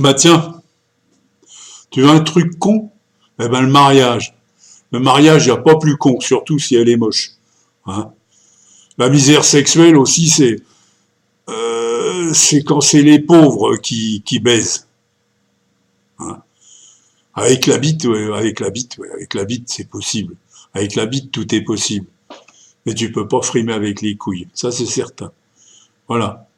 Bah 0.00 0.14
tiens, 0.14 0.62
tu 1.90 2.00
veux 2.00 2.08
un 2.08 2.20
truc 2.20 2.58
con? 2.58 2.90
Eh 3.38 3.48
ben 3.48 3.60
le 3.60 3.68
mariage. 3.68 4.34
Le 4.92 4.98
mariage, 4.98 5.44
il 5.44 5.52
n'y 5.52 5.58
a 5.58 5.60
pas 5.60 5.76
plus 5.76 5.98
con, 5.98 6.18
surtout 6.20 6.58
si 6.58 6.74
elle 6.74 6.88
est 6.88 6.96
moche. 6.96 7.32
Hein 7.84 8.10
la 8.96 9.10
misère 9.10 9.44
sexuelle 9.44 9.98
aussi, 9.98 10.28
c'est 10.28 10.56
euh, 11.50 12.32
quand 12.66 12.80
c'est 12.80 13.02
les 13.02 13.18
pauvres 13.18 13.76
qui, 13.76 14.22
qui 14.24 14.40
baisent. 14.40 14.88
Hein. 16.18 16.42
Avec 17.34 17.66
la 17.66 17.76
bite, 17.76 18.06
avec 18.06 18.60
la 18.60 18.70
bite, 18.70 18.98
avec 19.14 19.34
la 19.34 19.44
bite, 19.44 19.68
c'est 19.68 19.88
possible. 19.88 20.34
Avec 20.72 20.94
la 20.94 21.04
bite, 21.04 21.30
tout 21.30 21.54
est 21.54 21.62
possible. 21.62 22.06
Mais 22.86 22.94
tu 22.94 23.12
peux 23.12 23.28
pas 23.28 23.42
frimer 23.42 23.74
avec 23.74 24.00
les 24.00 24.16
couilles, 24.16 24.48
ça 24.54 24.72
c'est 24.72 24.86
certain. 24.86 25.30
Voilà. 26.08 26.49